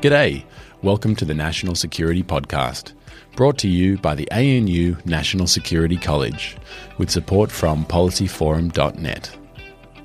[0.00, 0.44] G'day.
[0.80, 2.92] Welcome to the National Security Podcast,
[3.34, 6.56] brought to you by the ANU National Security College,
[6.98, 9.36] with support from policyforum.net.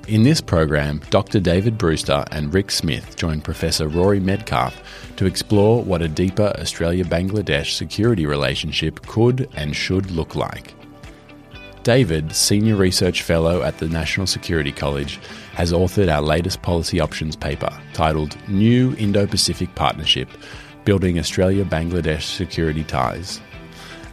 [0.08, 1.38] In this program, Dr.
[1.38, 4.74] David Brewster and Ric Smith join Professor Rory Medcalf
[5.14, 10.74] to explore what a deeper Australia Bangladesh security relationship could and should look like.
[11.84, 15.20] David, Senior Research Fellow at the National Security College,
[15.54, 20.28] has authored our latest policy options paper titled New Indo Pacific Partnership
[20.84, 23.40] Building Australia Bangladesh Security Ties.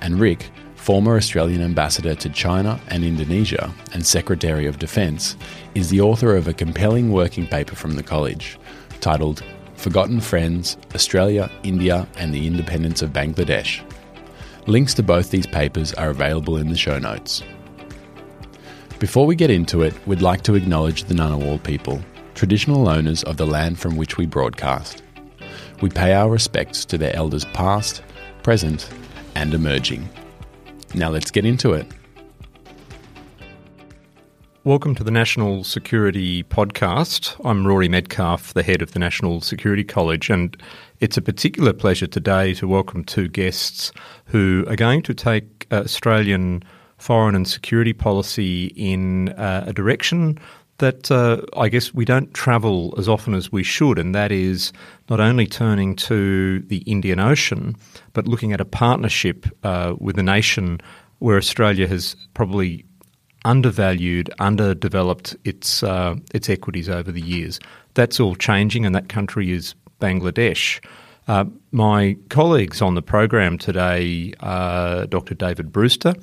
[0.02, 5.36] And Ric, former Australian ambassador to China and Indonesia and Secretary of Defence,
[5.76, 8.58] is the author of a compelling working paper from the college
[9.00, 9.44] titled
[9.76, 13.82] Forgotten Friends Australia, India, and the Independence of Bangladesh.
[14.68, 17.42] Links to both these papers are available in the show notes.
[19.02, 22.00] Before we get into it, we'd like to acknowledge the Ngunnawal people,
[22.36, 25.02] traditional owners of the land from which we broadcast.
[25.82, 28.04] We pay our respects to their elders past,
[28.44, 28.88] present,
[29.34, 30.08] and emerging.
[30.94, 31.88] Now let's get into it.
[34.66, 37.44] Welcome to the National Security Podcast.
[37.44, 40.56] I'm Rory Medcalf, the head of the National Security College, and
[41.00, 43.92] it's a particular pleasure today to welcome two guests
[44.26, 46.62] who are going to take Australian
[47.02, 50.38] foreign and security policy in uh, a direction
[50.78, 54.74] that uh, I guess we don't travel as often as we should, and that is
[55.10, 57.76] not only turning to the Indian Ocean,
[58.14, 60.82] but looking at a partnership uh, with a nation
[61.20, 62.84] where Australia has probably
[63.46, 67.60] undervalued, underdeveloped its uh, its equities over the years.
[67.94, 70.84] That's all changing, and that country is Bangladesh.
[71.28, 75.36] Uh, my colleagues on the program today, are Dr.
[75.36, 76.16] David Brewster,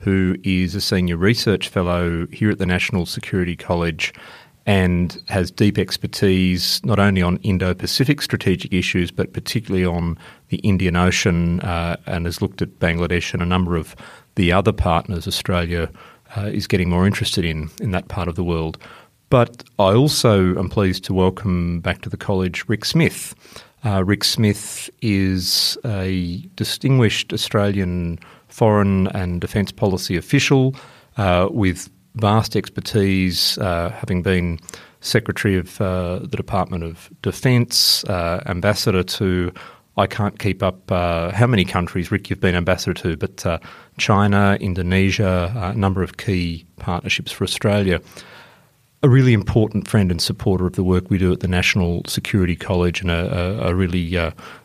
[0.00, 4.12] who is a senior research fellow here at the National Security College
[4.66, 10.18] and has deep expertise not only on Indo Pacific strategic issues, but particularly on
[10.48, 13.96] the Indian Ocean uh, and has looked at Bangladesh and a number of
[14.34, 15.90] the other partners Australia
[16.36, 18.78] uh, is getting more interested in in that part of the world.
[19.28, 23.34] But I also am pleased to welcome back to the college Ric Smith.
[23.84, 28.18] Uh, Ric Smith is a distinguished Australian
[28.50, 30.74] foreign and defence policy official
[31.16, 34.58] uh, with vast expertise, uh, having been
[35.00, 39.52] Secretary of uh, the Department of Defence, uh, Ambassador to,
[39.96, 43.58] I can't keep up uh, how many countries, Ric, you've been Ambassador to, but uh,
[43.98, 48.00] China, Indonesia, a number of key partnerships for Australia.
[49.02, 52.54] A really important friend and supporter of the work we do at the National Security
[52.54, 54.14] College and a, a, a really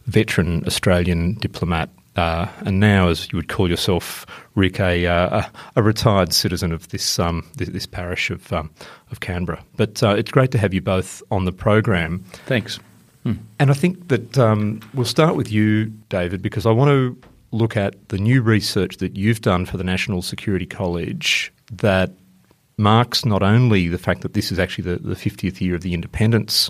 [0.06, 5.44] veteran Australian diplomat uh, and now, as you would call yourself, Ric, a, uh,
[5.76, 8.72] a retired citizen of this um, this, this, parish of um,
[9.12, 9.64] of Canberra.
[9.76, 12.24] But uh, it's great to have you both on the program.
[12.46, 12.80] Thanks.
[13.24, 13.34] Hmm.
[13.60, 17.76] And I think that um, we'll start with you, David, because I want to look
[17.76, 22.12] at the new research that you've done for the National Security College that
[22.78, 25.94] marks not only the fact that this is actually the, the 50th year of the
[25.94, 26.70] independence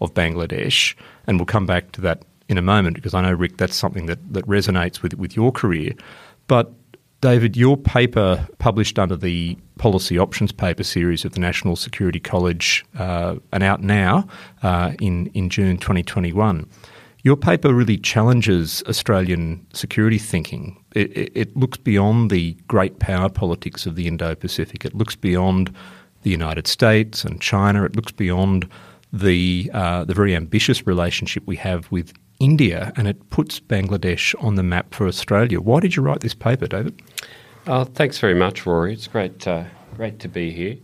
[0.00, 0.94] of Bangladesh,
[1.26, 4.06] and we'll come back to that in a moment because I know, Ric, that's something
[4.06, 5.92] that, that resonates with, with your career.
[6.48, 6.72] But
[7.20, 12.84] David, your paper published under the Policy Options Paper series of the National Security College
[12.98, 14.26] uh, and out now
[14.62, 16.68] uh, in, in June 2021.
[17.22, 20.82] Your paper really challenges Australian security thinking.
[20.94, 24.84] It, it, it looks beyond the great power politics of the Indo Pacific.
[24.84, 25.74] It looks beyond
[26.22, 27.84] the United States and China.
[27.84, 28.68] It looks beyond
[29.12, 34.56] the uh, the very ambitious relationship we have with India and it puts Bangladesh on
[34.56, 35.60] the map for Australia.
[35.60, 37.00] Why did you write this paper, David?
[37.66, 38.94] Oh, thanks very much, Rory.
[38.94, 39.64] It's great, uh,
[39.94, 40.76] great to be here.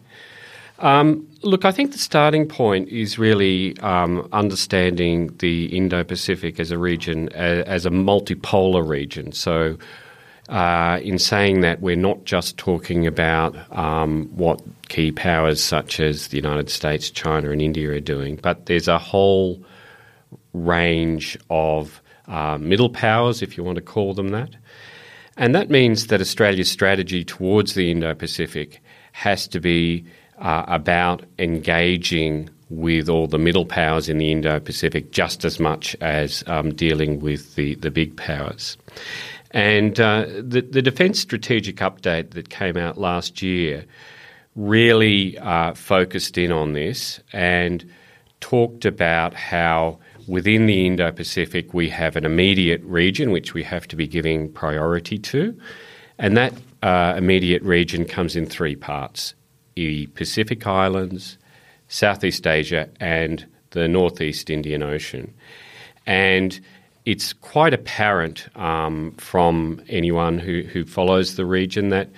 [0.78, 6.70] Um, look, I think the starting point is really um, understanding the Indo Pacific as
[6.70, 9.32] a region, as, as a multipolar region.
[9.32, 9.78] So,
[10.50, 16.28] uh, in saying that, we're not just talking about um, what key powers such as
[16.28, 19.58] the United States, China, and India are doing, but there's a whole
[20.56, 24.56] range of uh, middle powers, if you want to call them that.
[25.36, 28.80] And that means that Australia's strategy towards the Indo Pacific
[29.12, 30.04] has to be
[30.38, 35.94] uh, about engaging with all the middle powers in the Indo Pacific just as much
[36.00, 38.76] as um, dealing with the, the big powers.
[39.52, 43.84] And uh, the, the Defence Strategic Update that came out last year
[44.56, 47.88] really uh, focused in on this and
[48.40, 53.86] talked about how within the Indo Pacific we have an immediate region which we have
[53.88, 55.58] to be giving priority to.
[56.18, 56.52] And that
[56.82, 59.34] uh, immediate region comes in three parts
[59.74, 61.36] the Pacific Islands,
[61.88, 65.34] Southeast Asia, and the Northeast Indian Ocean.
[66.06, 66.58] And
[67.04, 72.08] it's quite apparent um, from anyone who, who follows the region that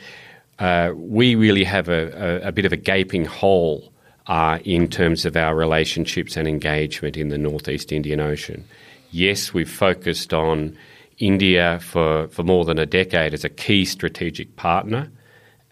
[0.59, 3.93] uh, we really have a, a, a, bit of a gaping hole
[4.29, 8.65] uh, in terms of our relationships and engagement in the Northeast Indian Ocean.
[9.11, 10.77] Yes, we've focused on
[11.19, 15.11] India for, for more than a decade as a key strategic partner,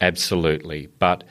[0.00, 0.88] absolutely.
[0.98, 1.24] But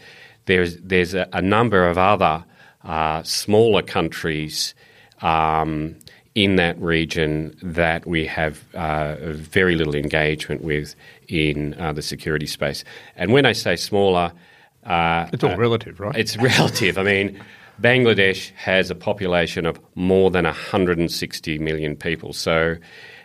[0.46, 2.46] there's, there's a, a number of other
[2.84, 4.76] uh, smaller countries
[5.22, 5.96] um,
[6.36, 10.96] in that region that we have uh, very little engagement with
[11.28, 12.84] in uh, the security space.
[13.16, 14.32] And when I say smaller,
[14.86, 16.16] uh, it's all uh, relative, right?
[16.16, 16.98] It's relative.
[16.98, 17.42] I mean,
[17.82, 22.34] Bangladesh has a population of more than 160 million people.
[22.34, 22.76] So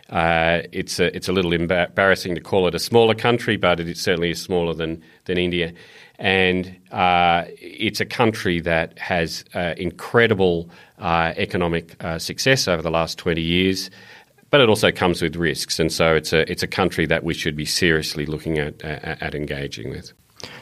[0.09, 3.97] uh, it's a, it's a little embarrassing to call it a smaller country, but it
[3.97, 5.73] certainly is smaller than than India
[6.21, 10.69] and uh, it's a country that has uh, incredible
[10.99, 13.89] uh, economic uh, success over the last 20 years,
[14.51, 17.33] but it also comes with risks, and so it's a it's a country that we
[17.33, 20.13] should be seriously looking at at engaging with.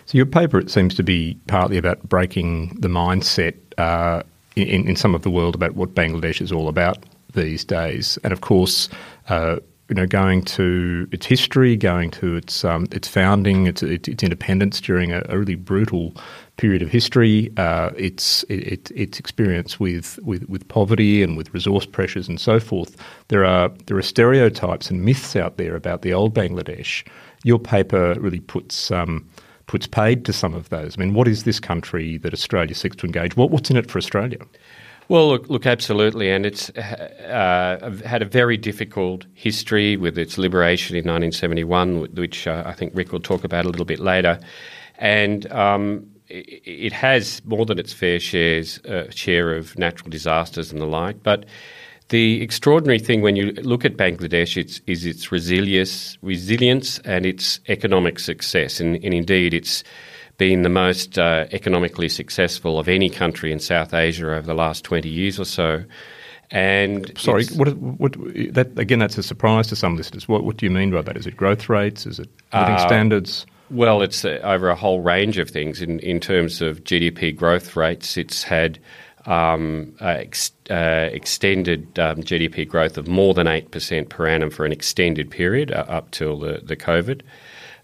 [0.05, 4.23] So your paper it seems to be partly about breaking the mindset uh,
[4.55, 6.97] in, in some of the world about what Bangladesh is all about
[7.33, 8.89] these days, and of course
[9.27, 9.57] uh,
[9.89, 14.21] you know, going to its history, going to its um, its founding, its, its, its
[14.23, 16.13] independence during a, a, really brutal
[16.57, 21.87] period of history, uh, its it, its experience with, with, with poverty and with resource
[21.87, 22.95] pressures and so forth.
[23.29, 27.03] There are there are stereotypes and myths out there about the old Bangladesh.
[27.43, 29.27] Your paper really puts um,
[29.69, 30.97] puts paid to some of those.
[30.97, 33.37] I mean, what is this country that Australia seeks to engage?
[33.37, 34.39] What, what's in it for Australia?
[35.09, 40.95] Well, look, look, absolutely, and it's uh, had a very difficult history with its liberation
[40.95, 44.39] in 1971, which uh, I think Ric will talk about a little bit later,
[44.97, 50.81] and um, it, has more than its fair shares uh, share of natural disasters and
[50.81, 51.45] the like, but.
[52.09, 57.59] The extraordinary thing when you look at Bangladesh it's, is its resilience, resilience and its
[57.67, 59.83] economic success, and, and indeed its
[60.39, 64.83] been the most uh, economically successful of any country in South Asia over the last
[64.85, 65.83] 20 years or so.
[66.49, 68.13] And sorry, what, what,
[68.53, 70.27] that, again, that's a surprise to some listeners.
[70.27, 71.15] What, what do you mean by that?
[71.15, 72.07] Is it growth rates?
[72.07, 73.45] Is it living uh, standards?
[73.69, 75.79] Well, it's uh, over a whole range of things.
[75.81, 78.79] In, in terms of GDP growth rates, it's had
[79.25, 84.65] um, uh, ex, uh, extended um, GDP growth of more than 8% per annum for
[84.65, 87.21] an extended period uh, up till the, the COVID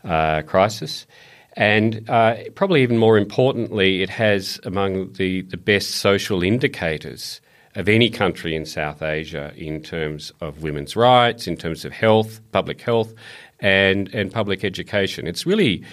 [0.04, 1.06] uh, crisis.
[1.54, 7.40] And uh, probably even more importantly, it has among the, the best social indicators
[7.76, 12.40] of any country in South Asia in terms of women's rights, in terms of health,
[12.52, 13.14] public health,
[13.60, 15.28] and, and public education.
[15.28, 15.84] It's really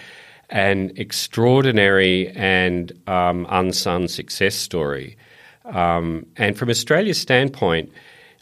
[0.50, 5.16] an extraordinary and um, unsung success story.
[5.64, 7.92] Um, and from Australia's standpoint,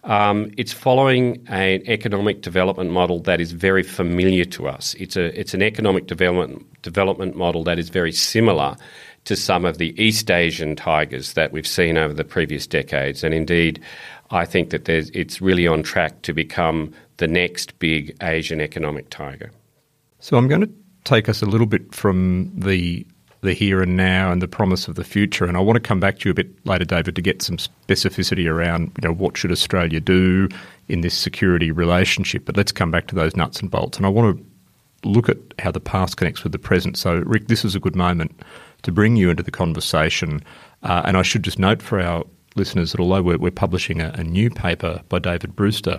[0.04, 4.94] um, it's following an economic development model that is very familiar to us.
[4.94, 8.76] It's a it's an economic development development model that is very similar
[9.26, 13.34] to some of the East Asian tigers that we've seen over the previous decades, and
[13.34, 13.82] indeed,
[14.30, 19.50] I think that it's really on track to become the next big Asian economic tiger.
[20.20, 20.70] So I'm going to
[21.04, 23.06] take us a little bit from the
[23.42, 25.46] the here and now and the promise of the future.
[25.46, 27.56] And I want to come back to you a bit later, David, to get some
[27.56, 30.48] specificity around you know what should Australia do
[30.88, 32.44] in this security relationship.
[32.44, 33.96] But let's come back to those nuts and bolts.
[33.96, 36.98] And I want to look at how the past connects with the present.
[36.98, 38.38] So, Ric, this is a good moment
[38.82, 40.42] to bring you into the conversation.
[40.82, 42.24] Uh, and I should just note for our
[42.56, 45.98] listeners that although we're, we're publishing a, a new paper by David Brewster,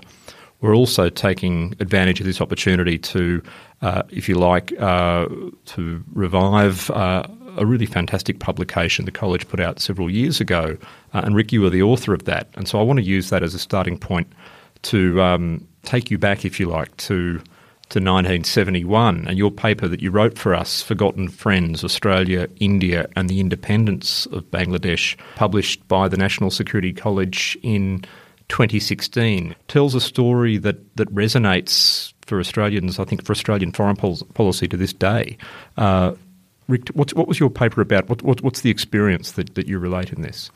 [0.62, 3.44] we're also taking advantage of this opportunity to,
[3.82, 5.28] uh, if you like, uh,
[5.66, 7.24] to revive uh,
[7.58, 10.78] a really fantastic publication the college put out several years ago.
[11.14, 12.48] Uh, and Ric, you were the author of that.
[12.54, 14.32] And so I want to use that as a starting point
[14.84, 17.42] to um, take you back, if you like, to
[17.92, 23.30] to 1971 and your paper that you wrote for us, Forgotten Friends, Australia, India and
[23.30, 28.06] the Independence of Bangladesh, published by the National Security College in
[28.52, 34.68] 2016 tells a story that, that resonates for Australians, I think, for Australian foreign policy
[34.68, 35.38] to this day.
[35.78, 36.16] Uh,
[36.68, 38.10] Ric, what was your paper about?
[38.10, 40.52] What, what, what's the experience that, that you relate in this?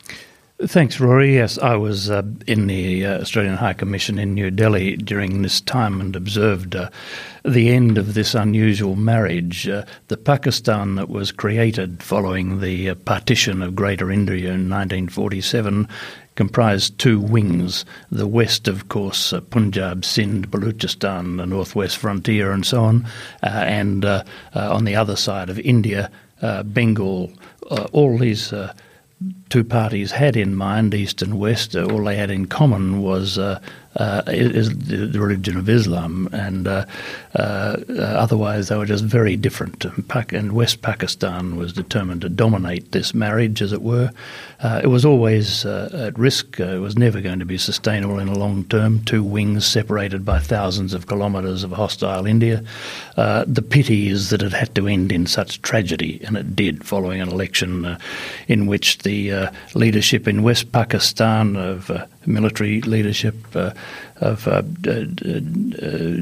[0.61, 1.33] Thanks, Rory.
[1.33, 5.59] Yes, I was uh, in the uh, Australian High Commission in New Delhi during this
[5.59, 6.89] time and observed uh,
[7.43, 9.67] the end of this unusual marriage.
[9.67, 15.89] Uh, the Pakistan that was created following the uh, partition of Greater India in 1947
[16.35, 17.85] comprised two wings.
[18.11, 23.05] The west, of course, uh, Punjab, Sindh, Baluchistan, the northwest frontier, and so on,
[23.43, 24.23] uh, and uh,
[24.53, 26.11] uh, on the other side of India,
[26.65, 27.31] Bengal.
[27.91, 28.53] all these
[29.49, 33.59] two parties had in mind, East and West, all they had in common was uh,
[33.97, 36.85] uh, is the religion of Islam, and uh,
[37.35, 39.85] uh, otherwise they were just very different.
[39.85, 44.11] And West Pakistan was determined to dominate this marriage, as it were.
[44.59, 46.59] Uh, it was always uh, at risk.
[46.59, 49.01] it was never going to be sustainable in the long term.
[49.05, 52.63] Two wings separated by thousands of kilometres of hostile India.
[53.15, 57.21] the pity is that it had to end in such tragedy, and it did, following
[57.21, 57.97] an election
[58.49, 59.31] in which the
[59.73, 61.91] leadership in West Pakistan of
[62.25, 63.71] military leadership uh,
[64.17, 66.21] of uh, uh,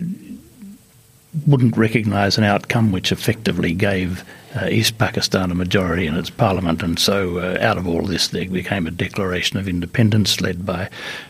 [1.48, 4.24] wouldn't recognise an outcome which effectively gave
[4.56, 8.28] uh, East Pakistan a majority in its parliament, and so uh, out of all this
[8.28, 10.90] there became a declaration of independence led by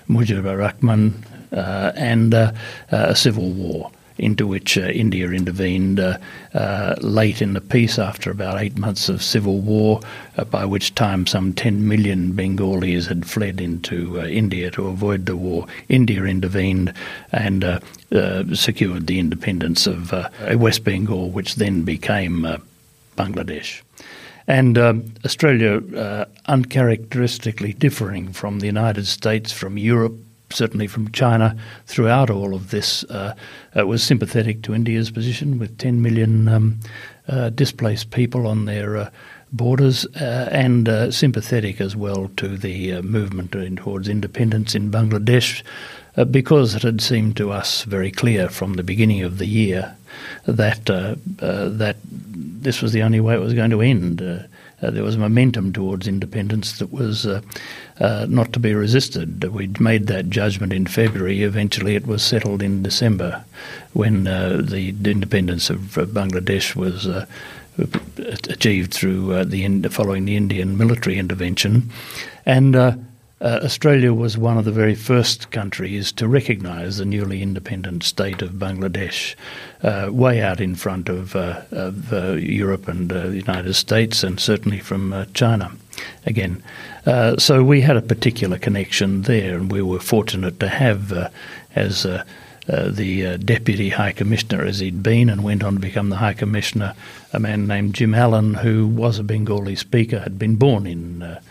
[0.09, 1.23] Mujibur Rahman
[1.53, 6.17] uh, and a civil war into which uh, India intervened uh,
[6.53, 9.99] uh, late in the peace after about eight months of civil war,
[10.37, 15.25] uh, by which time some 10 million Bengalis had fled into uh, India to avoid
[15.25, 15.65] the war.
[15.89, 16.93] India intervened
[17.31, 17.79] and uh,
[18.53, 20.13] secured the independence of
[20.55, 22.45] West Bengal, which then became
[23.17, 23.81] Bangladesh.
[24.45, 30.15] And Australia, uncharacteristically differing from the United States, from Europe,
[30.53, 31.55] certainly from China
[31.85, 33.35] throughout all of this, uh,
[33.77, 36.79] uh, was sympathetic to India's position with 10 million um,
[37.27, 39.09] uh, displaced people on their uh,
[39.51, 45.63] borders uh, and uh, sympathetic as well to the movement towards independence in Bangladesh.
[46.31, 49.95] because it had seemed to us very clear from the beginning of the year
[50.45, 51.95] that that
[52.63, 54.21] this was the only way it was going to end.
[54.83, 57.41] Uh, there was momentum towards independence that was uh,
[57.99, 59.43] uh, not to be resisted.
[59.43, 61.43] We made that judgment in February.
[61.43, 63.43] Eventually, it was settled in December
[63.93, 67.25] when uh, the independence of Bangladesh was uh,
[68.49, 71.89] achieved through uh, the following the Indian military intervention,
[72.45, 72.75] and
[73.43, 78.41] uh, Australia was one of the very first countries to recognise the newly independent state
[78.41, 79.35] of Bangladesh,
[79.83, 84.23] uh, way out in front of, uh, of uh, Europe and uh, the United States,
[84.23, 85.71] and certainly from uh, China.
[86.25, 86.63] Again,
[87.37, 91.31] so we had a particular connection there, and we were fortunate to have
[91.75, 92.05] as.
[92.65, 96.15] Uh, the uh, Deputy High Commissioner, as he'd been, and went on to become the
[96.15, 96.93] High Commissioner,
[97.33, 101.41] a man named Jim Allen, who was a Bengali speaker, had been born in uh,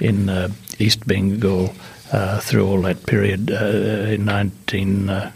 [0.00, 0.48] in uh,
[0.80, 1.74] East Bengal
[2.12, 5.32] uh, through all that period uh, in 19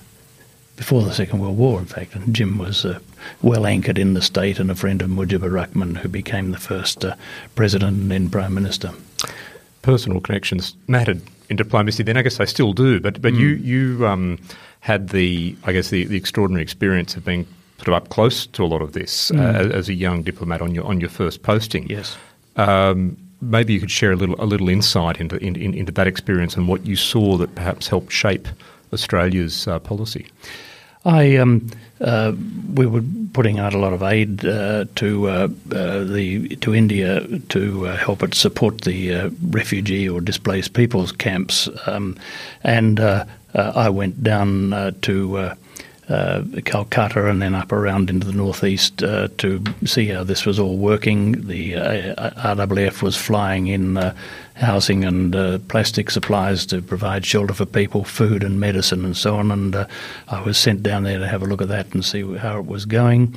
[0.76, 2.14] before the Second World War, in fact.
[2.14, 2.98] And Jim was uh,
[3.42, 7.04] well anchored in the state and a friend of Mujibur Rahman, who became the first
[7.04, 7.16] uh,
[7.54, 8.92] president and then prime minister.
[9.82, 12.16] Personal connections mattered in diplomacy then.
[12.16, 13.00] I guess they still do.
[13.00, 13.38] But but mm.
[13.38, 14.38] you you um,
[14.80, 17.46] had the I guess the, the extraordinary experience of being
[17.78, 19.38] sort of up close to a lot of this mm.
[19.38, 21.88] uh, as a young diplomat on your on your first posting.
[21.88, 22.16] Yes.
[22.56, 26.06] Um, maybe you could share a little a little insight into in, in, into that
[26.06, 28.48] experience and what you saw that perhaps helped shape
[28.92, 30.26] Australia's uh, policy.
[31.04, 32.32] I um, uh,
[32.74, 33.02] we were
[33.32, 37.96] putting out a lot of aid uh, to uh, uh, the to India to uh,
[37.96, 42.18] help it support the refugee or displaced peoples camps, um,
[42.64, 43.00] and
[43.54, 45.56] I went down to
[46.08, 50.58] uh, Calcutta and then up around into the northeast uh, to see how this was
[50.58, 51.46] all working.
[51.46, 54.14] The uh, RAAF was flying in uh,
[54.54, 59.36] housing and uh, plastic supplies to provide shelter for people, food and medicine and so
[59.36, 59.50] on.
[59.50, 59.86] And uh,
[60.28, 62.66] I was sent down there to have a look at that and see how it
[62.66, 63.34] was going.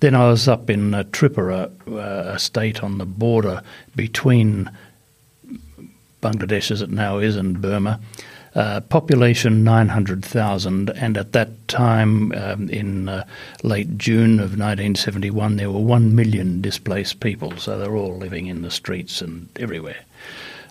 [0.00, 1.70] Then I was up in Tripura,
[2.34, 3.62] a state on the border
[3.94, 4.70] between
[6.22, 8.00] Bangladesh, as it now is, and Burma.
[8.56, 13.22] Uh, population 900,000, and at that time, um, in uh,
[13.62, 18.62] late June of 1971, there were 1 million displaced people, so they're all living in
[18.62, 20.02] the streets and everywhere.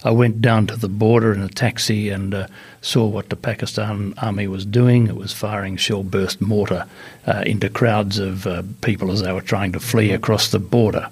[0.04, 2.48] I went down to the border in a taxi and uh,
[2.82, 5.06] saw what the Pakistan army was doing.
[5.06, 6.88] It was firing shell burst mortar
[7.28, 11.10] uh, into crowds of uh, people as they were trying to flee across the border.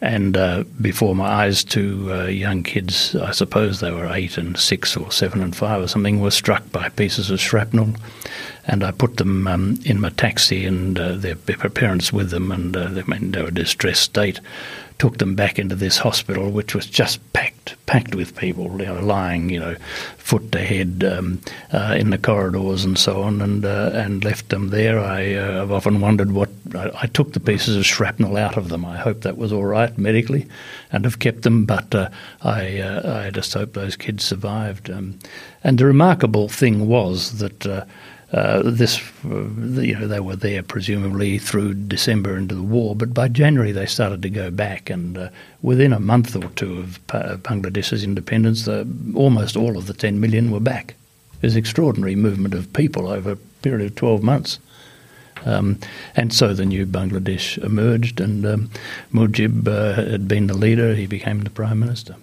[0.00, 4.56] And uh, before my eyes, two uh, young kids, I suppose they were eight and
[4.58, 7.94] six or seven and five or something, were struck by pieces of shrapnel.
[8.66, 12.76] And I put them um, in my taxi and uh, their, parents with them, and
[12.76, 14.40] uh, they, they were in a distressed state
[14.98, 19.00] took them back into this hospital, which was just packed, packed with people, you know,
[19.00, 19.76] lying, you know,
[20.16, 21.40] foot to head um,
[21.72, 24.98] uh, in the corridors and so on, and uh, and left them there.
[24.98, 28.70] I, uh, I've often wondered what I, I, took the pieces of shrapnel out of
[28.70, 28.84] them.
[28.84, 30.48] I hope that was all right medically,
[30.90, 31.66] and have kept them.
[31.66, 32.08] But uh,
[32.42, 34.90] I uh, I just hope those kids survived.
[34.90, 35.18] Um,
[35.62, 37.86] and the remarkable thing was that
[38.32, 39.44] uh, uh, this, uh,
[39.80, 43.86] you know, they were there presumably through December into the war, but by January they
[43.86, 45.28] started to go back, and uh,
[45.62, 48.66] within a month or two of Bangladesh's independence,
[49.14, 50.94] almost all of the 10 million were back.
[51.40, 54.58] There's extraordinary movement of people over a period of 12 months.
[55.44, 55.78] Um,
[56.16, 58.70] and so the new Bangladesh emerged, and um,
[59.12, 60.94] Mujib uh, had been the leader.
[60.94, 62.16] He became the prime minister.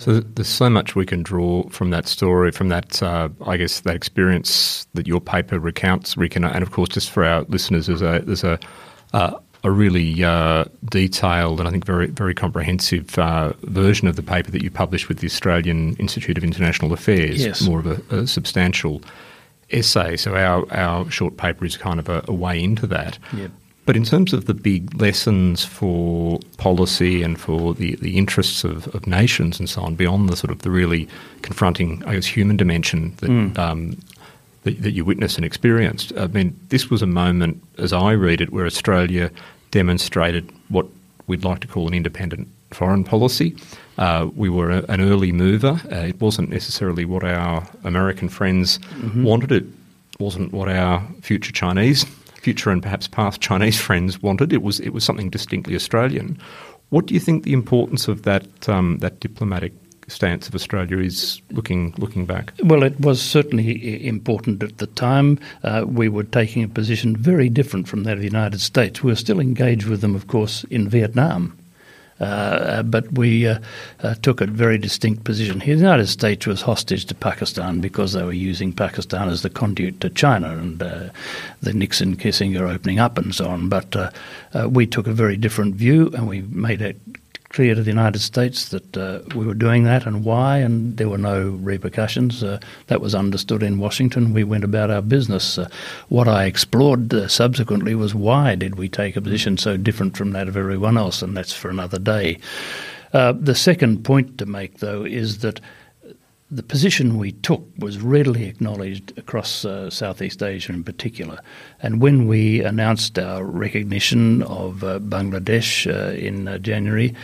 [0.00, 3.80] So there's so much we can draw from that story, from that, uh, I guess,
[3.80, 7.86] that experience that your paper recounts, Ric, and, and of course, just for our listeners,
[7.86, 8.58] there's a there's a
[9.12, 14.22] uh, a really uh, detailed and I think very very comprehensive uh, version of the
[14.22, 17.44] paper that you published with the Australian Institute of International Affairs.
[17.44, 17.60] Yes.
[17.60, 19.02] more of a, a substantial
[19.70, 20.16] essay.
[20.16, 23.18] So our our short paper is kind of a, a way into that.
[23.36, 23.50] Yep.
[23.86, 28.86] But in terms of the big lessons for policy and for the, the interests of,
[28.94, 31.08] of nations and so on, beyond the sort of the really
[31.42, 33.58] confronting, I guess, human dimension that, mm.
[33.58, 33.98] um,
[34.62, 38.40] that, that you witnessed and experienced, I mean, this was a moment, as I read
[38.40, 39.30] it, where Australia
[39.70, 40.86] demonstrated what
[41.26, 43.56] we'd like to call an independent foreign policy.
[43.98, 45.80] Uh, we were a, an early mover.
[45.90, 49.24] Uh, it wasn't necessarily what our American friends mm-hmm.
[49.24, 49.50] wanted.
[49.50, 49.64] It
[50.18, 52.04] wasn't what our future Chinese
[52.40, 54.52] future and perhaps past Chinese friends wanted.
[54.52, 56.38] It was it was something distinctly Australian.
[56.90, 59.72] What do you think the importance of that um, that diplomatic
[60.08, 62.52] stance of Australia is looking looking back?
[62.64, 65.38] Well, it was certainly important at the time.
[65.62, 69.02] Uh, we were taking a position very different from that of the United States.
[69.02, 71.56] We were still engaged with them, of course, in Vietnam.
[72.20, 73.58] Uh, but we uh,
[74.02, 75.58] uh, took a very distinct position.
[75.58, 80.00] The United States was hostage to Pakistan because they were using Pakistan as the conduit
[80.00, 81.08] to China and uh,
[81.62, 83.68] the Nixon Kissinger opening up and so on.
[83.68, 84.10] But uh,
[84.52, 86.98] uh, we took a very different view and we made it
[87.50, 91.08] clear to the United States that uh, we were doing that and why, and there
[91.08, 92.42] were no repercussions.
[92.42, 94.32] Uh, that was understood in Washington.
[94.32, 95.58] We went about our business.
[95.58, 95.68] Uh,
[96.08, 100.30] what I explored uh, subsequently was why did we take a position so different from
[100.30, 102.38] that of everyone else, and that's for another day.
[103.12, 105.60] Uh, the second point to make, though, is that
[106.50, 111.38] the position we took was readily acknowledged across uh, Southeast Asia in particular.
[111.80, 117.14] And when we announced our recognition of uh, Bangladesh uh, in uh, January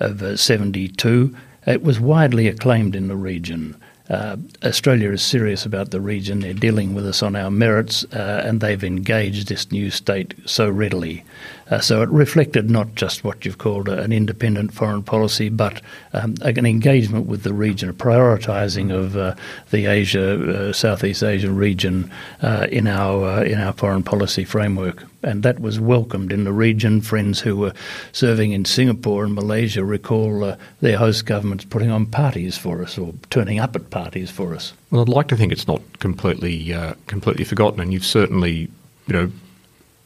[0.00, 1.34] of uh, 72,
[1.66, 3.80] it was widely acclaimed in the region.
[4.10, 6.40] Uh, Australia is serious about the region.
[6.40, 10.68] They're dealing with us on our merits, uh, and they've engaged this new state so
[10.68, 11.24] readily.
[11.70, 15.80] Uh, so it reflected not just what you've called an independent foreign policy, but
[16.12, 19.34] um, an engagement with the region, a prioritising of uh,
[19.70, 22.10] the Asia, uh, Southeast Asia region
[22.42, 27.00] uh, in our in our foreign policy framework and that was welcomed in the region.
[27.00, 27.72] Friends who were
[28.12, 32.98] serving in Singapore and Malaysia recall uh, their host governments putting on parties for us
[32.98, 34.72] or turning up at parties for us.
[34.90, 38.70] Well, I'd like to think it's not completely uh, completely forgotten, and you've certainly,
[39.06, 39.32] you know,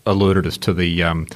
[0.06, 1.26] alerted us to the um,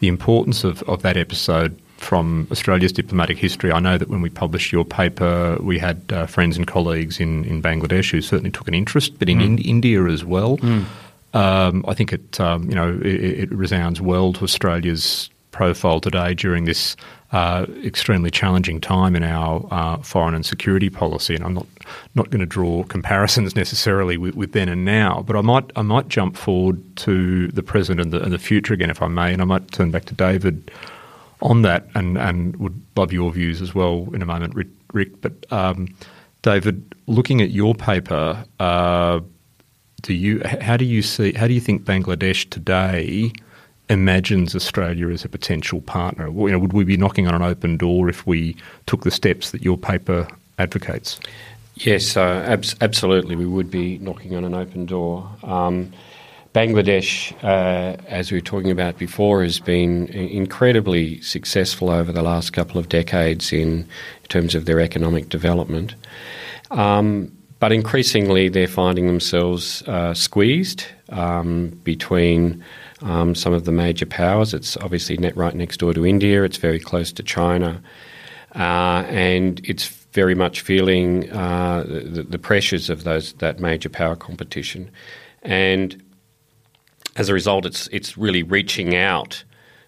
[0.00, 3.72] the importance of, of that episode from Australia's diplomatic history.
[3.72, 7.44] I know that when we published your paper, we had uh, friends and colleagues in,
[7.44, 9.44] in Bangladesh who certainly took an interest, but in, mm.
[9.44, 10.58] in India as well.
[10.58, 10.84] Mm.
[11.34, 16.32] Um, I think it, um, you know, it, it, resounds well to Australia's profile today
[16.34, 16.96] during this
[17.32, 21.34] uh, extremely challenging time in our uh, foreign and security policy.
[21.34, 21.66] And I'm not
[22.14, 25.82] not going to draw comparisons necessarily with, with, then and now, but I might I
[25.82, 29.32] might jump forward to the present and the, and the future again, if I may,
[29.32, 30.70] and I might turn back to David
[31.42, 34.54] on that, and and would love your views as well in a moment,
[34.92, 35.20] Ric.
[35.20, 35.94] But um,
[36.42, 38.44] David, looking at your paper.
[38.58, 39.20] Uh,
[40.02, 43.32] do you how do you see how do you think Bangladesh today
[43.88, 46.28] imagines Australia as a potential partner?
[46.28, 48.54] You know, would we be knocking on an open door if we
[48.86, 51.18] took the steps that your paper advocates?
[51.76, 53.36] Yes, uh, ab- absolutely.
[53.36, 55.28] We would be knocking on an open door.
[55.42, 55.92] Um,
[56.54, 62.52] Bangladesh, uh, as we were talking about before, has been incredibly successful over the last
[62.52, 63.86] couple of decades in
[64.28, 65.94] terms of their economic development.
[66.70, 72.64] Um, but increasingly, they're finding themselves uh, squeezed um, between
[73.02, 74.54] um, some of the major powers.
[74.54, 76.44] It's obviously net right next door to India.
[76.44, 77.82] It's very close to China,
[78.54, 84.16] uh, and it's very much feeling uh, the, the, pressures of those that major power
[84.16, 84.90] competition,
[85.42, 86.00] and
[87.16, 89.42] as a result, it's it's really reaching out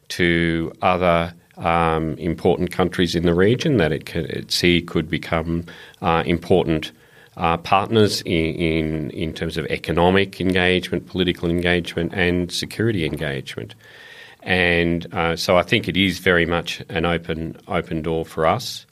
[0.08, 5.64] to other um, important countries in the region that it, can, it see could become
[6.02, 6.90] uh, important
[7.36, 13.74] uh, partners in, in, in terms of economic engagement, political engagement, and security engagement.
[14.42, 18.86] And uh, so I think it is very much an open open door for us.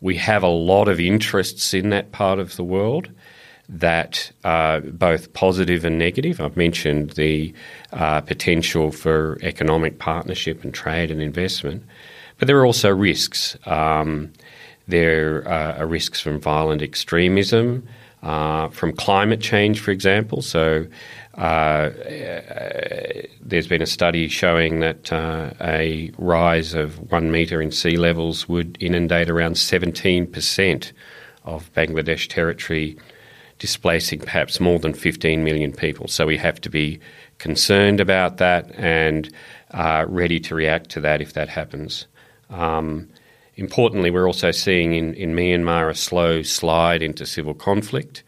[0.00, 3.08] We have a lot of interests in that part of the world
[3.68, 6.40] that are both positive and negative.
[6.40, 7.54] I've mentioned the
[7.92, 11.84] uh, potential for economic partnership and trade and investment,
[12.38, 13.56] but there are also risks.
[13.66, 14.32] Um,
[14.90, 17.86] there are risks from violent extremism,
[18.22, 20.42] uh, from climate change, for example.
[20.42, 20.86] So,
[21.34, 21.90] uh,
[23.40, 28.48] there's been a study showing that uh, a rise of one metre in sea levels
[28.48, 30.92] would inundate around 17%
[31.44, 32.98] of Bangladesh territory,
[33.58, 36.06] displacing perhaps more than 15 million people.
[36.08, 37.00] So, we have to be
[37.38, 39.32] concerned about that and
[39.70, 42.06] uh, ready to react to that if that happens.
[42.50, 43.08] Um,
[43.60, 48.22] Importantly, we're also seeing in, in Myanmar a slow slide into civil conflict.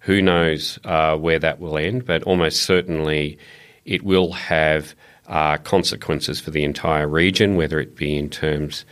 [0.00, 3.38] Who knows uh, where that will end, but almost certainly
[3.86, 4.94] it will have
[5.26, 8.84] uh, consequences for the entire region, whether it be in terms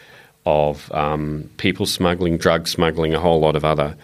[0.47, 3.95] of um, people smuggling, drug smuggling, a whole lot of other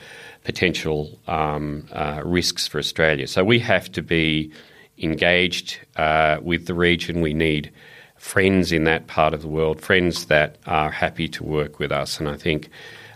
[0.45, 3.27] potential um, uh, risks for Australia.
[3.27, 4.53] So we have to be
[4.99, 7.23] engaged uh, with the region.
[7.23, 7.73] We need
[8.19, 12.21] friends in that part of the world, friends that are happy to work with us.
[12.21, 12.69] And I think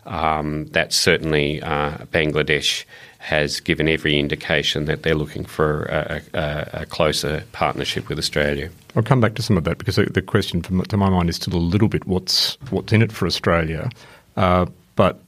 [0.06, 2.84] um, that certainly uh, Bangladesh
[3.18, 8.68] has given every indication that they're looking for a, a, a, closer partnership with Australia.
[8.96, 11.54] I'll come back to some of that because the question to my mind is still
[11.54, 13.90] a little bit what's what's in it for Australia.
[14.36, 15.20] Uh, but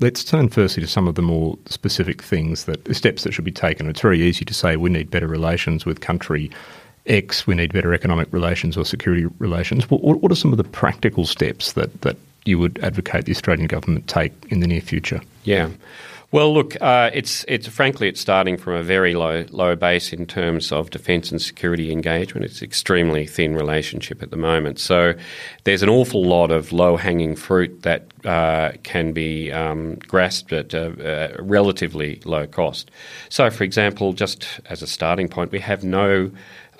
[0.00, 3.52] let's turn firstly to some of the more specific things that steps that should be
[3.52, 3.86] taken.
[3.86, 6.50] It's very easy to say we need better relations with country
[7.06, 9.90] X, we need better economic relations or security relations.
[9.90, 13.66] What, what are some of the practical steps that, that you would advocate the Australian
[13.66, 15.20] government take in the near future?
[15.44, 15.70] Yeah.
[16.32, 20.24] Well, look, uh, it's it's frankly it's starting from a very low low base in
[20.24, 22.46] terms of defence and security engagement.
[22.46, 24.78] It's extremely thin relationship at the moment.
[24.78, 25.12] So
[25.64, 30.72] there's an awful lot of low hanging fruit that uh, can be um, grasped at
[30.72, 32.90] a, a, relatively low cost.
[33.28, 36.30] So, for example, just as a starting point, we have no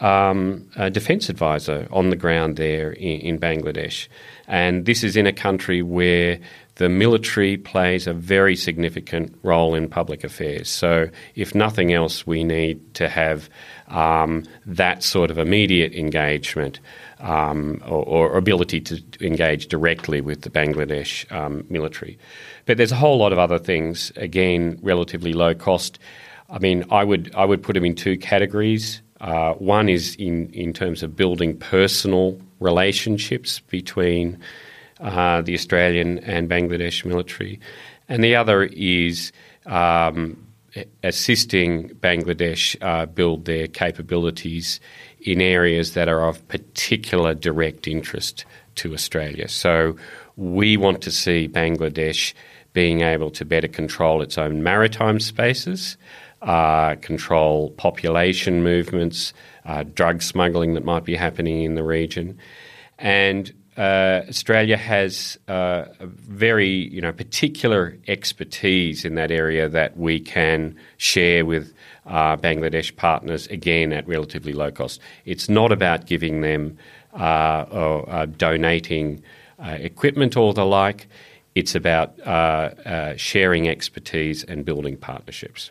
[0.02, 4.08] um, a defence advisor on the ground there in, in, Bangladesh.
[4.48, 6.40] And this is in a country where
[6.74, 10.68] the military plays a very significant role in public affairs.
[10.68, 13.48] So, if nothing else, we need to have
[13.86, 16.80] um, that sort of immediate engagement
[17.20, 22.18] um, or, or, ability to engage directly with the Bangladesh um, military.
[22.66, 26.00] But there's a whole lot of other things, again, relatively low cost.
[26.50, 29.01] I mean, I would I would put them in two categories.
[29.22, 34.36] Uh, one is in, in terms of building personal relationships between
[35.00, 37.60] uh, the Australian and Bangladesh military,
[38.08, 39.32] and the other is
[39.66, 40.36] um,
[41.04, 44.80] assisting Bangladesh uh, build their capabilities
[45.20, 49.48] in areas that are of particular direct interest to Australia.
[49.48, 49.96] So
[50.36, 52.34] we want to see Bangladesh
[52.72, 55.96] being able to better control its own maritime spaces
[56.42, 59.32] uh, control population movements,
[59.64, 62.36] uh, drug smuggling that might be happening in the region.
[62.98, 69.96] And uh, Australia has uh, a very you know, particular expertise in that area that
[69.96, 71.72] we can share with
[72.06, 75.00] uh, Bangladesh partners, again, at relatively low cost.
[75.24, 76.76] It's not about giving them
[77.14, 79.22] uh, or donating
[79.58, 81.06] equipment or the like.
[81.54, 82.18] It's about
[83.16, 85.70] sharing expertise and building partnerships.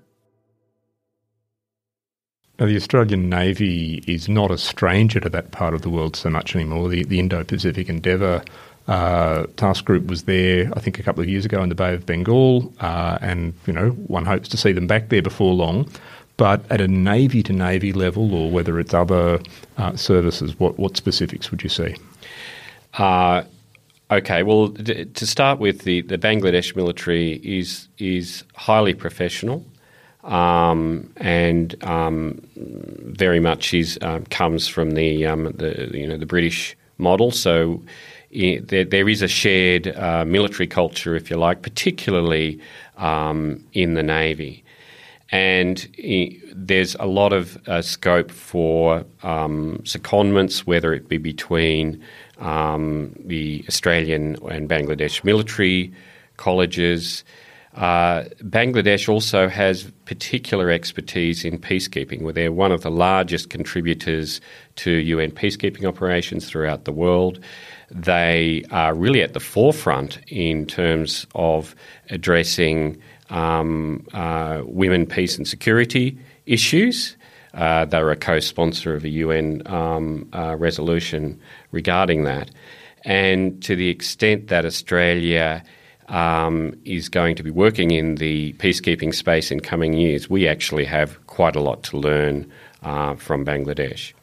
[2.61, 6.29] Now, the Australian Navy is not a stranger to that part of the world so
[6.29, 6.89] much anymore.
[6.89, 8.43] The, the Indo Pacific Endeavour
[8.87, 11.95] uh, task group was there, I think, a couple of years ago in the Bay
[11.95, 15.89] of Bengal, uh, and you know one hopes to see them back there before long.
[16.37, 19.39] But at a navy to navy level, or whether it's other
[19.77, 21.95] uh, services, what what specifics would you see?
[22.93, 23.41] Uh,
[24.11, 29.65] okay, well, d- to start with, the, the Bangladesh military is is highly professional.
[30.23, 36.25] Um, and um, very much is um, comes from the, um, the you know the
[36.25, 37.31] British model.
[37.31, 37.81] So
[38.31, 42.59] there, there is a shared uh, military culture, if you like, particularly
[42.97, 44.63] um, in the Navy.
[45.31, 45.87] And
[46.53, 52.03] there's a lot of uh, scope for secondments, whether it be between
[52.37, 55.93] the Australian and Bangladesh military
[56.35, 57.23] colleges.
[57.75, 64.41] Uh, Bangladesh also has particular expertise in peacekeeping, where they're one of the largest contributors
[64.75, 67.39] to UN peacekeeping operations throughout the world.
[67.89, 71.73] They are really at the forefront in terms of
[72.09, 77.15] addressing um, uh, women, peace, and security issues.
[77.53, 81.39] Uh, they were a co sponsor of a UN um, uh, resolution
[81.71, 82.51] regarding that.
[83.03, 85.63] And to the extent that Australia
[86.11, 90.85] um, is going to be working in the peacekeeping space in coming years, we actually
[90.85, 92.51] have quite a lot to learn
[92.83, 94.13] uh, from Bangladesh.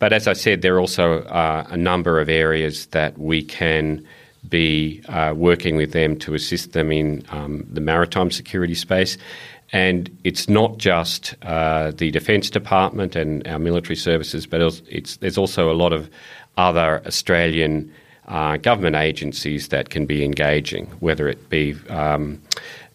[0.00, 4.04] But as I said, there are also uh, a number of areas that we can
[4.48, 9.16] be uh, working with them to assist them in um, the maritime security space.
[9.72, 15.16] And it's not just uh, the Defence Department and our military services, but it's, it's,
[15.18, 16.10] there's also a lot of
[16.56, 17.92] other Australian
[18.28, 22.40] uh, government agencies that can be engaging, whether it be um,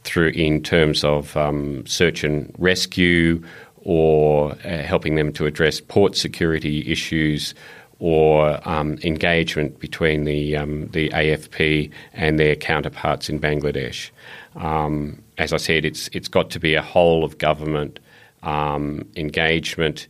[0.04, 3.44] through in terms of um, search and rescue
[3.78, 7.54] or uh, helping them to address port security issues
[8.00, 14.10] or um, engagement between the, um, the AFP and their counterparts in Bangladesh.
[14.56, 18.00] Um, as I said, it's, it's got to be a whole of government
[18.44, 20.08] um, engagement,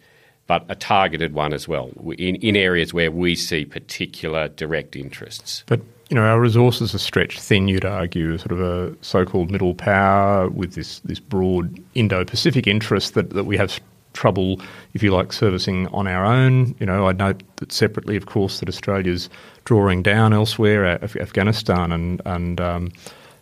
[0.47, 5.63] but a targeted one as well, in, in areas where we see particular direct interests.
[5.67, 9.73] But you know, our resources are stretched thin, you'd argue, sort of a so-called middle
[9.73, 13.79] power with this, this broad Indo-Pacific interest that, that we have
[14.13, 14.61] trouble,
[14.93, 16.75] if you like, servicing on our own.
[16.79, 19.29] You know, I note that separately, of course, that Australia's
[19.63, 22.91] drawing down elsewhere, Af- Afghanistan and and, um,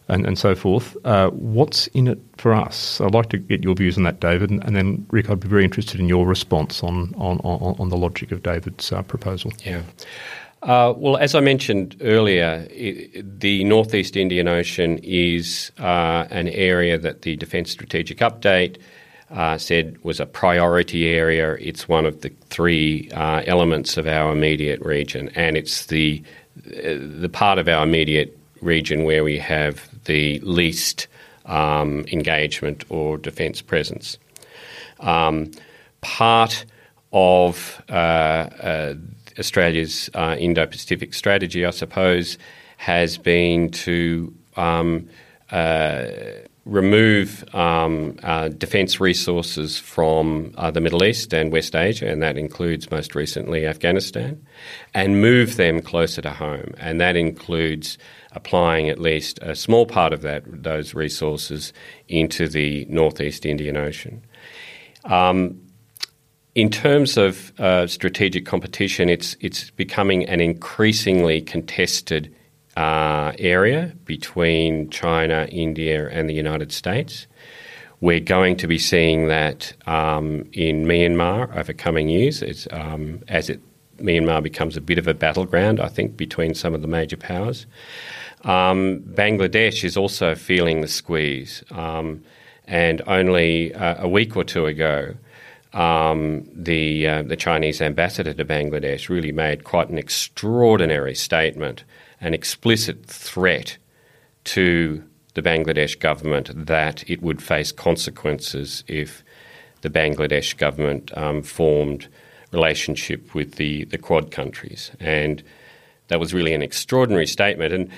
[0.07, 0.97] and and so forth.
[1.05, 2.99] Uh, what's in it for us?
[3.01, 5.47] I'd like to get your views on that, David, and, and then Ric, I'd be
[5.47, 9.51] very interested in your response on on, on, on the logic of David's uh, proposal.
[9.65, 9.83] Yeah.
[10.61, 16.97] Uh, well, as I mentioned earlier, it, the Northeast Indian Ocean is uh, an area
[16.97, 18.77] that the Defence Strategic Update
[19.29, 21.57] uh, said was a priority area.
[21.59, 26.23] It's one of the three uh, elements of our immediate region, and it's the
[26.55, 31.07] the part of our immediate region where we have the least
[31.45, 34.17] um, engagement or defence presence.
[34.99, 35.51] Um,
[36.01, 36.65] part
[37.11, 38.95] of uh, uh,
[39.37, 42.37] Australia's uh, Indo Pacific strategy, I suppose,
[42.77, 45.09] has been to um,
[45.51, 46.05] uh,
[46.65, 52.37] remove um, uh, defence resources from uh, the Middle East and West Asia, and that
[52.37, 54.45] includes most recently Afghanistan,
[54.93, 56.73] and move them closer to home.
[56.77, 57.97] And that includes
[58.31, 61.73] applying at least a small part of that those resources
[62.07, 64.23] into the Northeast Indian Ocean.
[65.03, 65.59] Um,
[66.55, 72.33] in terms of uh, strategic competition, it's it's becoming an increasingly contested
[72.75, 77.27] uh, area between China, India, and the United States.
[78.01, 83.49] We're going to be seeing that um, in Myanmar over coming years as, um, as
[83.49, 83.61] it,
[83.97, 87.65] Myanmar becomes a bit of a battleground, I think, between some of the major powers.
[88.43, 92.23] Um, Bangladesh is also feeling the squeeze, um,
[92.67, 95.15] and only uh, a week or two ago,
[95.73, 101.83] um, the uh, the Chinese ambassador to Bangladesh really made quite an extraordinary statement,
[102.23, 103.77] an explicit threat
[104.45, 109.23] to the Bangladesh government that it would face consequences if
[109.81, 112.07] the Bangladesh government um, formed
[112.51, 115.43] relationship with the, the Quad countries, and
[116.07, 117.73] that was really an extraordinary statement.
[117.73, 117.89] And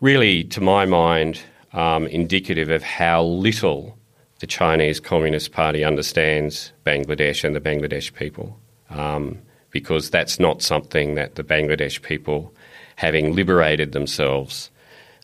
[0.00, 1.40] really, to my mind,
[1.72, 3.98] um, indicative of how little
[4.38, 9.38] the Chinese Communist Party understands Bangladesh and the Bangladesh people, um,
[9.70, 12.53] because that's not something that the Bangladesh people,
[12.96, 14.70] having liberated themselves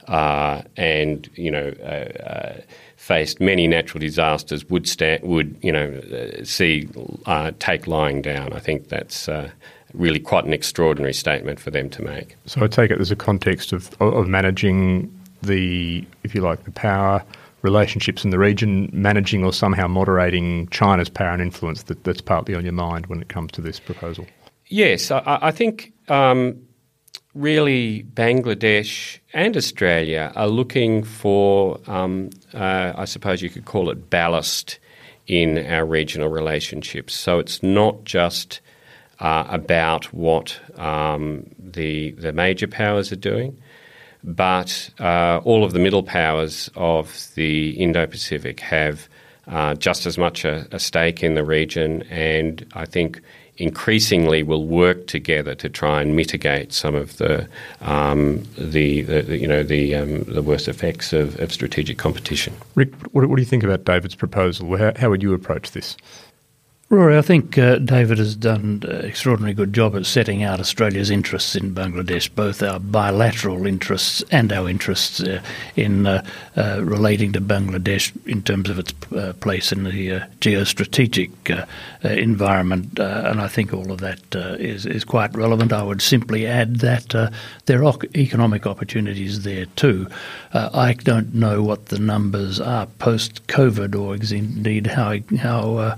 [0.09, 2.61] uh, and you know uh, uh,
[2.97, 6.89] faced many natural disasters, would sta- would you know uh, see
[7.27, 8.53] uh, take lying down.
[8.53, 9.51] I think that's uh,
[9.95, 12.37] really quite an extraordinary statement for them to make.
[12.47, 16.71] So I take it there's a context of of managing the, if you like, the
[16.71, 17.25] power
[17.63, 22.55] relationships in the region, managing or somehow moderating China's power and influence that, that's partly
[22.55, 24.27] on your mind when it comes to this proposal?
[24.69, 26.59] Yes, I, I think um,
[27.35, 34.11] really Bangladesh and Australia are looking for, um, uh, I suppose you could call it
[34.11, 34.79] ballast
[35.27, 37.15] in our regional relationships.
[37.15, 38.61] So it's not just
[39.21, 43.57] uh, about what um, the the major powers are doing
[44.23, 49.09] but uh, all of the middle powers of the Indo Pacific have
[49.47, 53.21] uh, just as much a, a, stake in the region, and I think
[53.61, 57.47] increasingly will work together to try and mitigate some of the
[57.83, 62.55] um, the, the, you know the um, the worst effects of, of, strategic competition.
[62.75, 64.77] Ric, what, what, do you think about David's proposal?
[64.77, 65.97] How, how would you approach this?
[66.93, 71.09] Rory, I think uh, David has done an extraordinary good job at setting out Australia's
[71.09, 75.41] interests in Bangladesh, both our bilateral interests and our interests uh,
[75.77, 76.25] in uh,
[76.57, 81.31] uh relating to Bangladesh in terms of its uh, place in the uh, geostrategic
[82.03, 82.99] environment.
[82.99, 85.73] and I think all of that is is, quite relevant.
[85.73, 87.33] I would simply add that
[87.67, 90.09] there are economic opportunities there too.
[90.53, 95.97] I don't know what the numbers are post COVID or indeed how how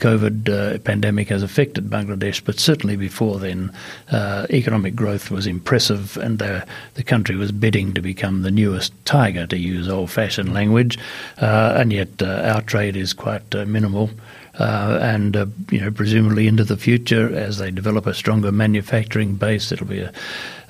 [0.00, 3.72] COVID uh, pandemic has affected Bangladesh, but certainly before then,
[4.10, 8.92] uh, economic growth was impressive, and the, the country was bidding to become the newest
[9.04, 10.98] tiger, to use old-fashioned language.
[11.38, 14.10] Uh, and yet, uh, our trade is quite uh, minimal.
[14.58, 15.36] Uh, and
[15.70, 20.00] you know, presumably into the future, as they develop a stronger manufacturing base, it'll be
[20.00, 20.12] a,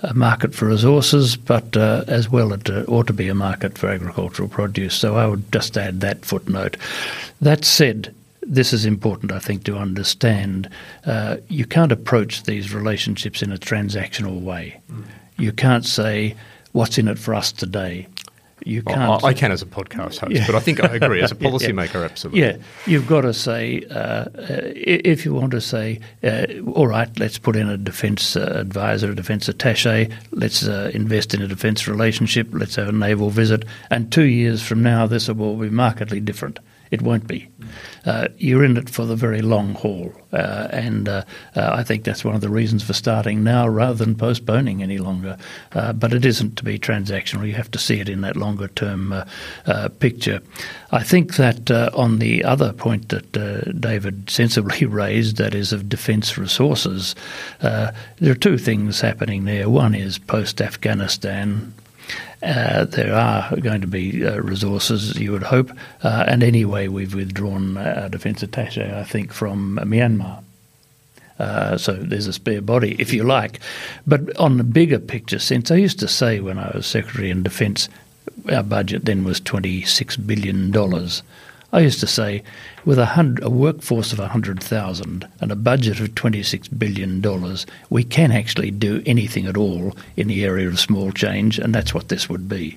[0.02, 4.48] a market for resources, but as well, it ought to be a market for agricultural
[4.48, 4.94] produce.
[4.94, 6.76] So I would just add that footnote.
[7.40, 10.68] That said, this is important, I think, to understand.
[11.04, 14.80] Uh, you can't approach these relationships in a transactional way.
[14.90, 15.04] Mm.
[15.38, 16.36] You can't say,
[16.72, 18.06] what's in it for us today?
[18.64, 19.24] You can't.
[19.24, 20.46] I, I can as a podcast host, yeah.
[20.46, 22.00] but I think I agree as a policymaker, yeah.
[22.00, 22.40] absolutely.
[22.40, 27.08] Yeah, you've got to say uh, uh, if you want to say, uh, all right,
[27.18, 31.48] let's put in a defence uh, advisor, a defence attaché, let's uh, invest in a
[31.48, 35.70] defence relationship, let's have a naval visit, and two years from now, this will be
[35.70, 36.58] markedly different.
[36.90, 37.48] It won't be.
[38.04, 41.22] Uh, you're in it for the very long haul, uh, and uh,
[41.54, 44.98] uh I think that's one of the reasons for starting now rather than postponing any
[44.98, 45.36] longer.
[45.72, 47.46] Uh, but it isn't to be transactional.
[47.46, 50.40] You have to see it in that longer term uh, picture.
[50.90, 56.36] I think that on the other point that David sensibly raised, that is of defence
[56.36, 57.14] resources,
[57.60, 59.70] there are two things happening there.
[59.70, 61.72] One is post Afghanistan
[62.42, 65.70] uh, there are going to be uh, resources, you would hope,
[66.02, 70.42] uh, and anyway, we've withdrawn our defence attaché, I think, from Myanmar.
[71.38, 73.60] Uh, so there's a spare body, if you like.
[74.06, 77.42] But on the bigger picture sense, I used to say when I was Secretary in
[77.42, 77.88] Defence,
[78.52, 80.70] our budget then was $26 billion.
[81.72, 82.42] I used to say,
[82.84, 87.56] with a, hundred, a workforce of 100,000 and a budget of $26 billion,
[87.90, 91.94] we can actually do anything at all in the area of small change, and that's
[91.94, 92.76] what this would be.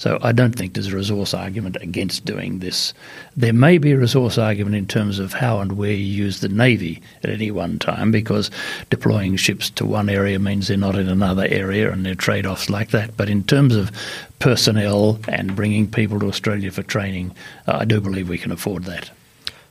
[0.00, 2.94] So I don't think there's a resource argument against doing this.
[3.36, 6.48] There may be a resource argument in terms of how and where you use the
[6.48, 8.50] Navy at any one time, because
[8.88, 12.46] deploying ships to one area means they're not in another area, and there are trade
[12.46, 13.14] offs like that.
[13.18, 13.92] But in terms of
[14.38, 17.34] personnel and bringing people to Australia for training,
[17.66, 19.10] uh, I do believe we can afford that.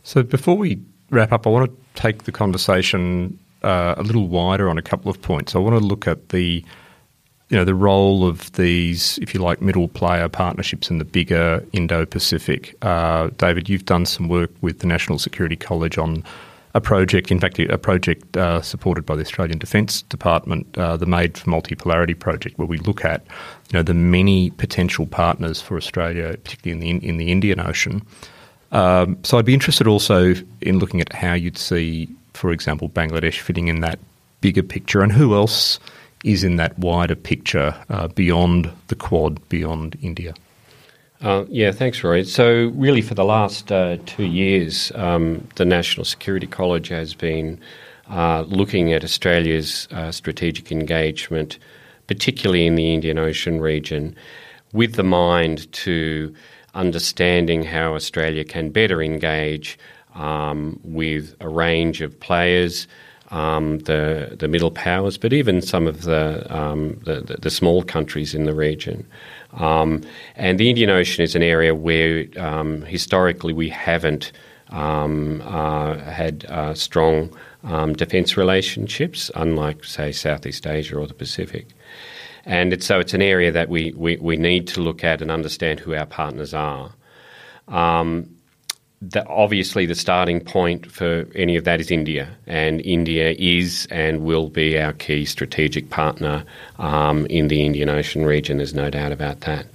[0.04, 4.70] So before we wrap up, I want to take the conversation uh, a little wider
[4.70, 5.56] on a couple of points.
[5.56, 6.64] I want to look at the
[7.50, 11.66] you know the role of these, if you like, middle player partnerships in the bigger
[11.74, 12.76] Indo-Pacific.
[12.84, 16.24] Uh, David, you've done some work with the National Security College on
[16.76, 21.08] a project, in fact, a project uh, supported by the Australian Defence Department, uh, the
[21.08, 23.26] Made for Multipolarity project, where we look at
[23.72, 28.06] you know the many potential partners for Australia, particularly in the in the Indian Ocean.
[28.72, 33.40] Um, so I'd be interested also in looking at how you'd see, for example, Bangladesh
[33.40, 33.98] fitting in that
[34.42, 35.80] bigger picture, and who else
[36.24, 40.34] is in that wider picture uh, beyond the Quad, beyond India?
[41.22, 42.24] Uh, yeah, thanks, Roy.
[42.24, 47.60] So, really, for the last uh, two years, um, the National Security College has been
[48.10, 51.60] uh, looking at Australia's uh, strategic engagement,
[52.08, 54.16] particularly in the Indian Ocean region,
[54.72, 56.34] with the mind to
[56.74, 59.78] understanding how Australia can better engage
[60.16, 62.88] um, with a range of players,
[63.32, 68.34] um, the the middle powers, but even some of the, um, the, the small countries
[68.34, 69.08] in the region.
[69.54, 70.02] Um,
[70.36, 74.32] and the Indian Ocean is an area where um, historically we haven't
[74.70, 81.68] um, uh, had uh, strong um, defence relationships, unlike say Southeast Asia or the Pacific.
[82.46, 85.30] And it's, so it's an area that we, we, we need to look at and
[85.30, 86.94] understand who our partners are.
[87.68, 88.36] Um,
[89.02, 94.24] the, obviously, the starting point for any of that is India, and India is and
[94.24, 96.44] will be our key strategic partner
[96.80, 98.58] um, in the Indian Ocean region.
[98.58, 99.68] There's no doubt about that.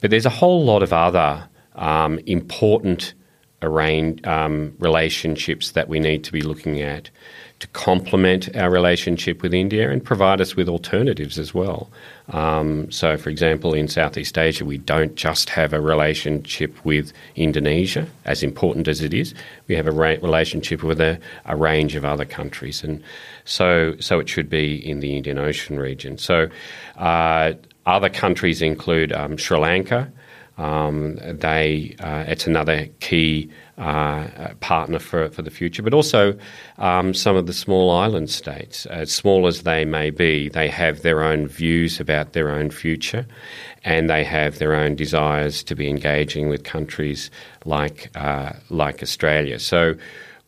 [0.00, 3.14] But there's a whole lot of other um, important
[3.62, 7.10] arrange, um, relationships that we need to be looking at
[7.60, 11.90] to complement our relationship with India and provide us with alternatives as well.
[12.30, 18.06] Um, so, for example, in Southeast Asia, we don't just have a relationship with Indonesia,
[18.26, 19.34] as important as it is.
[19.66, 23.02] We have a ra- relationship with a, a, range of other countries, and
[23.44, 26.18] so so it should be in the Indian Ocean region.
[26.18, 26.48] So,
[26.96, 27.54] uh,
[27.86, 30.12] other countries include um, Sri Lanka.
[30.58, 34.26] Um, they uh, it's another key uh,
[34.60, 36.36] partner for, for the future, but also
[36.78, 41.02] um, some of the small island states, as small as they may be, they have
[41.02, 43.26] their own views about their own future,
[43.84, 47.30] and they have their own desires to be engaging with countries
[47.64, 49.58] like uh, like Australia.
[49.58, 49.94] So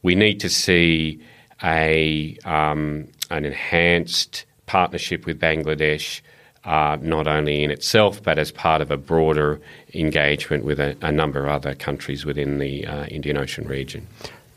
[0.02, 1.22] we need to see
[1.62, 6.20] a um, an enhanced partnership with Bangladesh
[6.64, 9.60] uh, not only in itself but as part of a broader
[9.94, 14.06] engagement with a, a number of other countries within the uh, Indian Ocean region.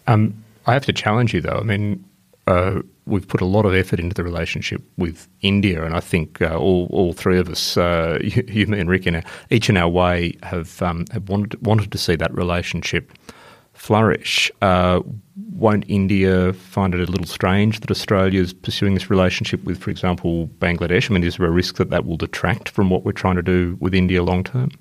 [0.07, 1.59] Um, I have to challenge you though.
[1.59, 2.03] I mean,
[2.47, 6.41] uh, we've put a lot of effort into the relationship with India, and I think
[6.41, 9.69] uh, all, all three of us, uh, you, you, me, and Ric, in our, each
[9.69, 13.11] in our way, have um, have wanted wanted to see that relationship
[13.73, 14.51] flourish.
[14.61, 15.01] Uh,
[15.51, 19.89] won't India find it a little strange that Australia is pursuing this relationship with, for
[19.89, 21.09] example, Bangladesh?
[21.09, 23.43] I mean, is there a risk that that will detract from what we're trying to
[23.43, 24.71] do with India long term?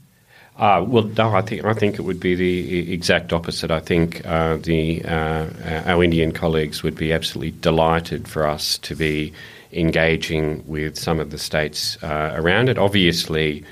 [0.57, 3.71] Uh, well, no, I think I think it would be the exact opposite.
[3.71, 5.47] I think uh, the uh,
[5.87, 9.33] our Indian colleagues would be absolutely delighted for us to be
[9.73, 12.77] engaging with some of the states uh, around it.
[12.77, 13.65] Obviously,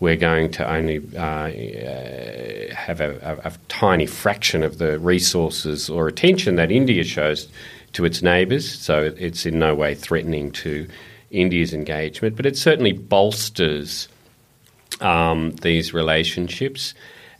[0.00, 6.08] we're going to only uh, have a, a, a, tiny fraction of the resources or
[6.08, 7.48] attention that India shows
[7.92, 10.88] to its neighbours, so it's in no way threatening to
[11.30, 14.08] India's engagement, but it certainly bolsters
[15.00, 16.94] um, these relationships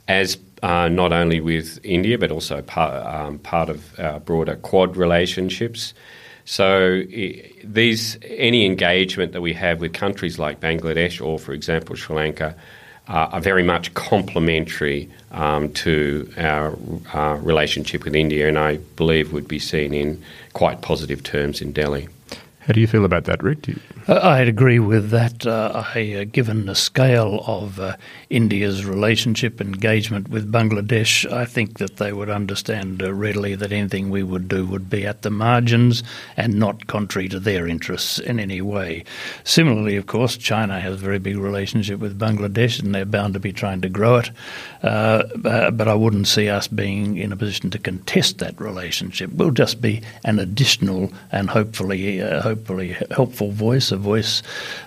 [0.07, 4.95] as uh, not only with India but also part, um, part of our broader Quad
[4.95, 5.93] relationships.
[6.45, 7.03] So
[7.63, 12.55] these any engagement that we have with countries like Bangladesh or, for example, Sri Lanka.
[13.07, 16.77] Uh, are very much complementary um, to our
[17.13, 20.23] uh, relationship with India, and I believe would be seen in
[20.53, 22.07] quite positive terms in Delhi.
[22.61, 23.69] How do you feel about that, Ric?
[24.07, 25.47] Uh, I'd agree with that.
[25.47, 27.97] Uh, I, uh, given the scale of uh,
[28.29, 34.11] India's relationship engagement with Bangladesh, I think that they would understand uh, readily that anything
[34.11, 36.03] we would do would be at the margins
[36.37, 39.05] and not contrary to their interests in any way.
[39.43, 43.39] Similarly, of course, China has a very big relationship with Bangladesh, and they're bound to
[43.39, 44.29] be trying to grow it.
[44.83, 45.23] Uh,
[45.69, 49.31] but I wouldn't see us being in a position to contest that relationship.
[49.31, 54.41] We'll just be an additional and hopefully hopefully helpful voice, a voice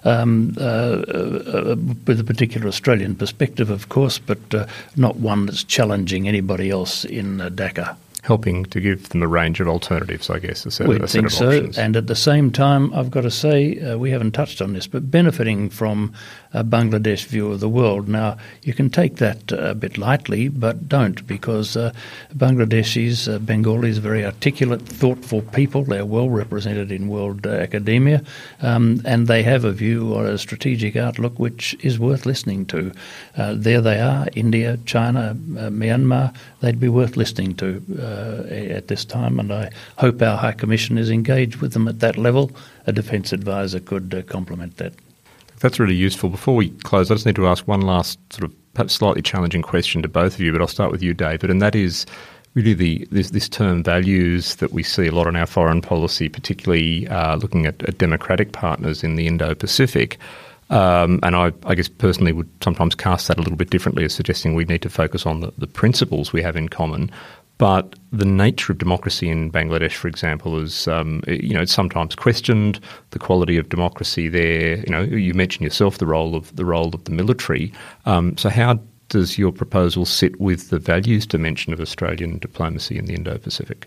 [0.04, 1.76] um, uh, uh,
[2.06, 4.66] with a particular Australian perspective, of course, but uh,
[4.96, 9.60] not one that's challenging anybody else in uh, Dhaka helping to give them a range
[9.60, 10.64] of alternatives, I guess.
[10.64, 11.48] A set, we a think so.
[11.48, 11.76] Options.
[11.76, 14.86] And at the same time, I've got to say, uh, we haven't touched on this,
[14.86, 16.14] but benefiting from
[16.54, 18.08] a Bangladesh view of the world.
[18.08, 21.92] Now, you can take that uh, a bit lightly, but don't, because uh,
[22.34, 25.84] Bangladeshis, uh, Bengalis, very articulate, thoughtful people.
[25.84, 28.22] They're well represented in world uh, academia,
[28.62, 32.90] um, and they have a view or a strategic outlook which is worth listening to.
[33.36, 37.82] Uh, there they are, India, China, Myanmar, they'd be worth listening to
[38.14, 42.16] at this time, and I hope our High Commission is engaged with them at that
[42.16, 42.50] level.
[42.86, 44.94] A defence advisor could complement that.
[45.60, 46.28] That's really useful.
[46.28, 49.62] Before we close, I just need to ask one last sort of perhaps slightly challenging
[49.62, 52.06] question to both of you, but I'll start with you, David, and that is
[52.54, 56.28] really the this, this term values that we see a lot in our foreign policy,
[56.28, 60.18] particularly uh, looking at, at, democratic partners in the Indo-Pacific.
[60.70, 64.14] Um, and I, I, guess personally would sometimes cast that a little bit differently as
[64.14, 67.10] suggesting we need to focus on the, the principles we have in common.
[67.58, 72.14] But the nature of democracy in Bangladesh, for example, is um, you know it's sometimes
[72.14, 72.80] questioned.
[73.10, 74.78] The quality of democracy there.
[74.78, 77.72] You know, you mentioned yourself the role of the role of the military.
[78.06, 83.04] Um, so how does your proposal sit with the values dimension of Australian diplomacy in
[83.04, 83.86] the Indo-Pacific?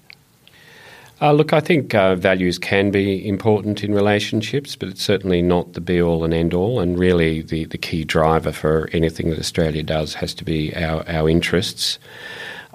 [1.20, 5.74] Uh, look, I think uh, values can be important in relationships, but it's certainly not
[5.74, 6.80] the be all and end all.
[6.80, 11.03] And really, the, the key driver for anything that Australia does has to be our,
[11.09, 11.97] our interests.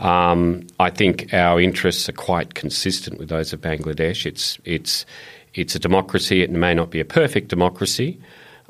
[0.02, 4.26] Um, I think our interests are quite consistent with those of Bangladesh.
[4.26, 5.06] It's it's
[5.54, 6.42] it's a democracy.
[6.42, 8.18] It may not be a perfect democracy,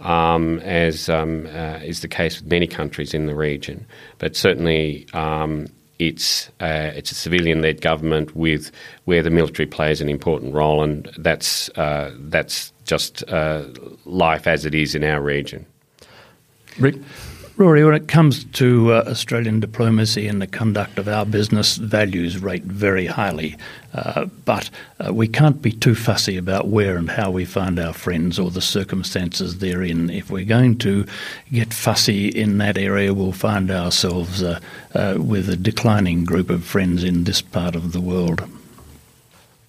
[0.01, 3.87] um, as um, uh, is the case with many countries in the region,
[4.19, 5.07] but certainly.
[5.13, 5.69] Um,
[5.99, 8.73] it's uh, it's a civilian-led government with
[9.05, 13.63] where the military plays an important role, and that's uh, that's just uh,
[14.05, 15.65] life as it is in our region.
[16.79, 16.97] Ric.
[17.59, 22.39] Rory, when it comes to uh, Australian diplomacy and the conduct of our business, values
[22.39, 23.57] rate very highly.
[23.93, 27.93] Uh, but uh, we can't be too fussy about where and how we find our
[27.93, 30.09] friends or the circumstances they're in.
[30.09, 31.05] If we're going to
[31.53, 34.59] get fussy in that area, we'll find ourselves uh,
[34.95, 38.49] uh, with a declining group of friends in this part of the world.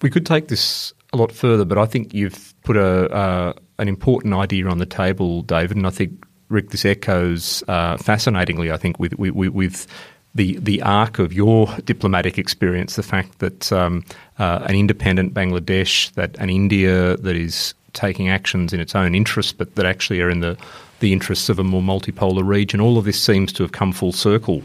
[0.00, 3.88] We could take this a lot further, but I think you've put a uh, an
[3.88, 8.76] important idea on the table, David, and I think Ric, this echoes uh, fascinatingly, I
[8.76, 9.86] think, with, with, with
[10.34, 14.04] the the arc of your diplomatic experience, the fact that um,
[14.38, 19.52] uh, an independent Bangladesh, that an India that is taking actions in its own interests,
[19.52, 20.58] but that actually are in the
[21.00, 22.80] the interests of a more multipolar region.
[22.80, 24.62] All of this seems to have come full circle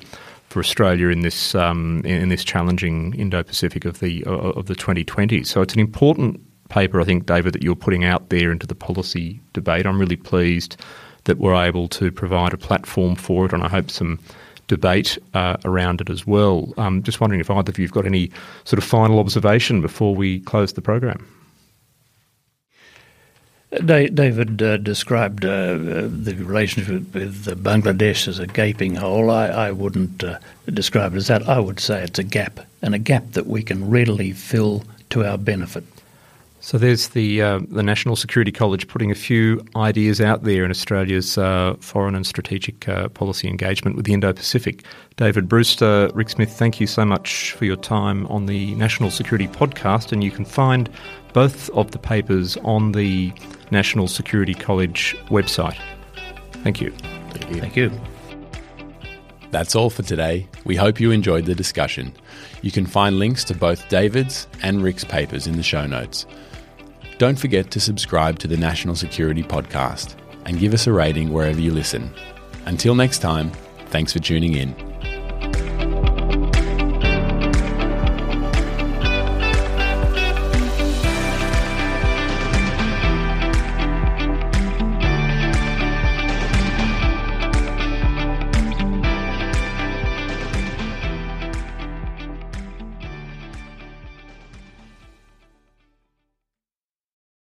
[0.49, 5.45] for Australia in this um, in this challenging Indo-Pacific of the of the 2020s.
[5.45, 8.75] So it's an important paper, I think, David, that you're putting out there into the
[8.75, 9.85] policy debate.
[9.85, 10.77] I'm really pleased
[11.25, 14.19] that we're able to provide a platform for it, and I hope some
[14.67, 16.73] debate uh, around it as well.
[16.77, 18.31] Um, just wondering if either of you have got any
[18.63, 21.27] sort of final observation before we close the program.
[23.85, 29.29] David uh, described uh, the relationship with Bangladesh as a gaping hole.
[29.29, 30.39] I, I wouldn't uh,
[30.73, 31.47] describe it as that.
[31.47, 35.23] I would say it's a gap, and a gap that we can readily fill to
[35.23, 35.83] our benefit.
[36.69, 40.69] So there's the uh, the National Security College putting a few ideas out there in
[40.69, 44.83] Australia's uh, foreign and strategic uh, policy engagement with the Indo-Pacific.
[45.15, 49.47] David Brewster, Ric Smith, thank you so much for your time on the National Security
[49.47, 50.91] Podcast, and you can find
[51.33, 53.33] both of the papers on the
[53.71, 55.79] National Security College website.
[56.61, 56.91] Thank you.
[57.31, 57.61] Thank you.
[57.61, 57.91] Thank you.
[59.49, 60.47] That's all for today.
[60.65, 62.13] We hope you enjoyed the discussion.
[62.61, 66.27] You can find links to both David's and Ric's papers in the show notes.
[67.19, 70.15] Don't forget to subscribe to the National Security Podcast
[70.45, 72.13] and give us a rating wherever you listen.
[72.65, 73.51] Until next time,
[73.87, 74.88] thanks for tuning in.